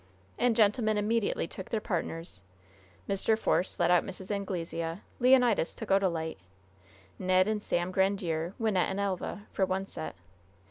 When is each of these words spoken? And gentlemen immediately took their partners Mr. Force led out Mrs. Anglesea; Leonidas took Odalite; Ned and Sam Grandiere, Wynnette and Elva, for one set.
And 0.39 0.55
gentlemen 0.55 0.97
immediately 0.97 1.45
took 1.45 1.69
their 1.69 1.79
partners 1.79 2.41
Mr. 3.07 3.37
Force 3.37 3.79
led 3.79 3.91
out 3.91 4.03
Mrs. 4.03 4.31
Anglesea; 4.31 5.03
Leonidas 5.19 5.75
took 5.75 5.89
Odalite; 5.89 6.39
Ned 7.19 7.47
and 7.47 7.61
Sam 7.61 7.93
Grandiere, 7.93 8.53
Wynnette 8.59 8.89
and 8.89 8.99
Elva, 8.99 9.45
for 9.53 9.63
one 9.63 9.85
set. 9.85 10.15